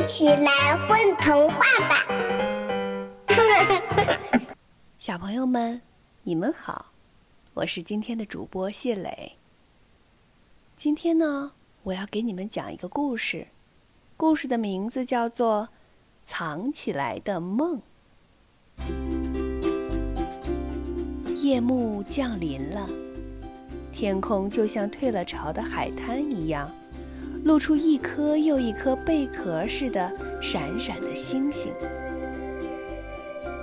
[0.00, 2.06] 一起来混童话吧！
[4.96, 5.82] 小朋友们，
[6.22, 6.86] 你们好，
[7.52, 9.36] 我是今天的主播谢磊。
[10.74, 11.52] 今天呢，
[11.82, 13.48] 我要给你们讲一个故事，
[14.16, 15.64] 故事的名字叫做
[16.24, 17.82] 《藏起来的梦》。
[21.36, 22.88] 夜幕降临了，
[23.92, 26.70] 天空就像退了潮的海滩一样。
[27.44, 31.72] 露出一颗又一颗贝壳似的闪闪的星星。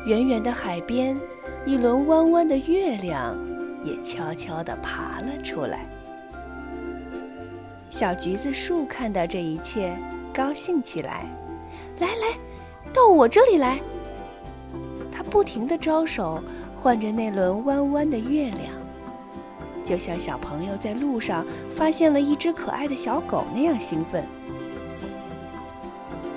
[0.05, 1.20] 远远的海边，
[1.66, 3.38] 一轮弯弯的月亮
[3.84, 5.85] 也悄悄地爬了出来。
[7.90, 9.98] 小橘子树看到这一切，
[10.34, 11.26] 高兴起来，
[11.99, 12.38] 来来，
[12.94, 13.80] 到我这里来。
[15.12, 16.41] 它不停地招手，
[16.76, 18.77] 唤着那轮弯弯的月亮。
[19.88, 24.22] 就像小朋友在路上发现了一只可爱的小狗那样兴奋。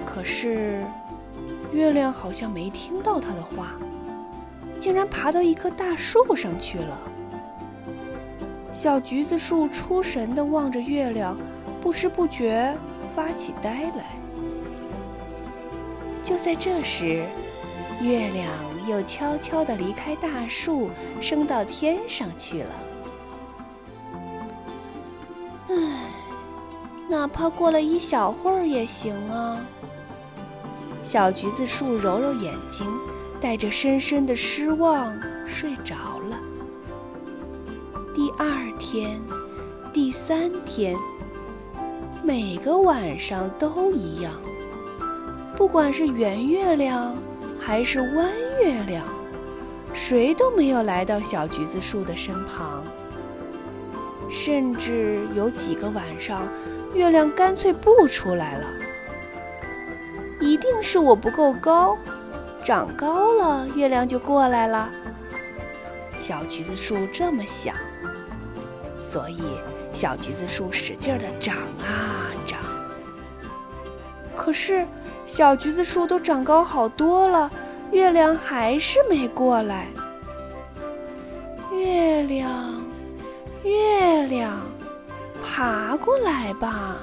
[0.07, 0.85] 可是，
[1.73, 3.75] 月亮好像没听到他的话，
[4.79, 6.97] 竟然爬到一棵大树上去了。
[8.73, 11.37] 小橘子树出神地望着月亮，
[11.81, 12.73] 不知不觉
[13.17, 14.11] 发起呆来。
[16.23, 17.25] 就在这时，
[18.01, 18.47] 月亮
[18.89, 20.89] 又悄悄地离开大树，
[21.20, 22.70] 升到天上去了。
[27.11, 29.58] 哪怕过了一小会儿也行啊。
[31.03, 32.86] 小橘子树揉揉眼睛，
[33.41, 35.12] 带着深深的失望
[35.44, 35.97] 睡着
[36.28, 36.39] 了。
[38.14, 39.20] 第二天，
[39.92, 40.97] 第三天，
[42.22, 44.33] 每个晚上都一样。
[45.56, 47.17] 不管是圆月亮
[47.58, 48.30] 还是弯
[48.62, 49.05] 月亮，
[49.92, 52.84] 谁都没有来到小橘子树的身旁。
[54.30, 56.45] 甚至有几个晚上。
[56.94, 58.66] 月亮干脆不出来了，
[60.41, 61.96] 一定是我不够高，
[62.64, 64.91] 长高了月亮就过来了。
[66.18, 67.74] 小橘子树这么想，
[69.00, 69.40] 所以
[69.92, 72.58] 小橘子树使劲的长啊长。
[74.36, 74.86] 可是
[75.27, 77.50] 小橘子树都长高好多了，
[77.92, 79.86] 月亮还是没过来。
[81.73, 82.83] 月亮，
[83.62, 84.70] 月亮。
[85.52, 86.96] 爬过来吧，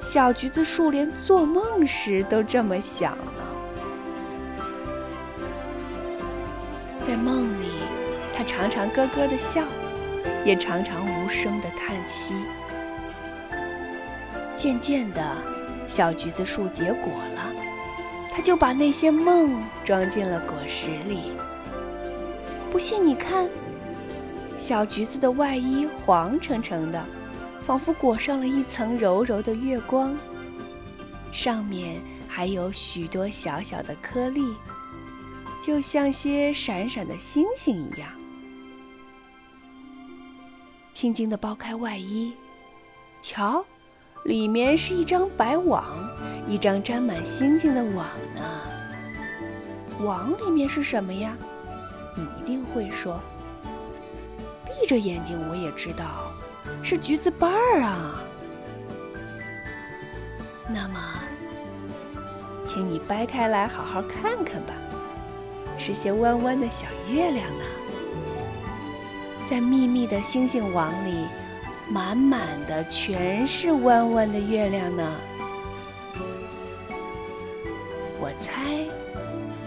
[0.00, 3.42] 小橘子树连做梦时都这么想呢。
[7.02, 7.70] 在梦里，
[8.36, 9.62] 它常常咯咯的笑，
[10.44, 12.34] 也常常无声的叹息。
[14.54, 15.22] 渐渐的，
[15.88, 17.50] 小橘子树结果了，
[18.30, 21.32] 它就把那些梦装进了果实里。
[22.70, 23.48] 不信你看。
[24.58, 27.04] 小橘子的外衣黄澄澄的，
[27.62, 30.16] 仿佛裹上了一层柔柔的月光，
[31.30, 34.42] 上面还有许多小小的颗粒，
[35.62, 38.08] 就像些闪闪的星星一样。
[40.92, 42.32] 轻轻地剥开外衣，
[43.20, 43.64] 瞧，
[44.24, 45.84] 里面是一张白网，
[46.48, 50.02] 一张沾满星星的网呢。
[50.04, 51.36] 网里面是什么呀？
[52.16, 53.20] 你一定会说。
[54.78, 56.32] 闭着眼睛，我也知道
[56.82, 58.22] 是橘子瓣儿啊。
[60.68, 61.00] 那么，
[62.64, 64.74] 请你掰开来好好看看吧，
[65.78, 67.64] 是些弯弯的小月亮呢。
[69.48, 71.26] 在密密的星星网里，
[71.88, 75.16] 满满的全是弯弯的月亮呢。
[78.18, 78.84] 我猜，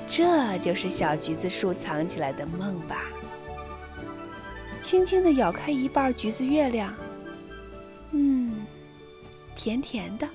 [0.08, 3.04] 这就是小橘子树藏起来的梦吧。
[4.82, 6.94] 轻轻地咬开一半橘子月亮，
[8.12, 8.66] 嗯，
[9.56, 10.28] 甜甜的，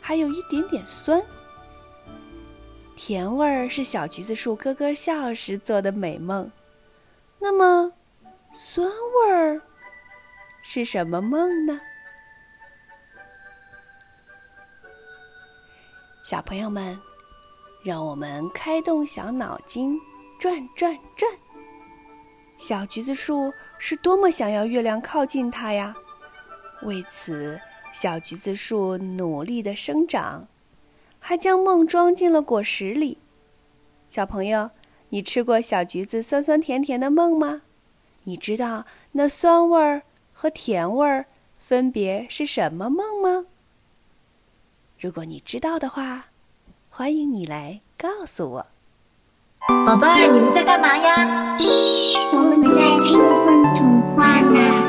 [0.00, 1.22] 还有一点点酸。
[2.94, 6.50] 甜味儿是小橘子树咯咯笑时做的美梦。
[7.38, 7.92] 那么，
[8.54, 9.60] 酸味儿
[10.62, 11.80] 是什么梦呢？
[16.24, 16.98] 小朋友们，
[17.84, 20.00] 让我们开动小脑筋，
[20.40, 21.30] 转转转。
[22.58, 25.94] 小橘子树是多么想要月亮靠近它呀！
[26.82, 27.60] 为此，
[27.92, 30.48] 小橘子树努力的生长，
[31.18, 33.18] 还将梦装进了果实里。
[34.08, 34.70] 小朋友，
[35.10, 37.62] 你吃过小橘子酸酸甜甜的梦吗？
[38.24, 40.02] 你知道那酸味儿
[40.32, 41.26] 和甜味儿
[41.58, 43.46] 分别是什么梦吗？
[44.98, 46.26] 如果你知道的话，
[46.88, 48.66] 欢迎你来告诉我。
[49.84, 51.56] 宝贝儿，你们在干嘛呀？
[51.58, 54.85] 嘘，我们在听混童话呢。